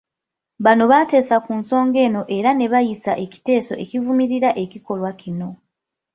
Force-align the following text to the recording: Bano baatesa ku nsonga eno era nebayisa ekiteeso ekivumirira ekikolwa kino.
Bano 0.63 0.83
baatesa 0.91 1.35
ku 1.45 1.51
nsonga 1.59 1.97
eno 2.07 2.21
era 2.37 2.49
nebayisa 2.53 3.11
ekiteeso 3.23 3.73
ekivumirira 3.83 4.49
ekikolwa 4.63 5.11
kino. 5.21 5.49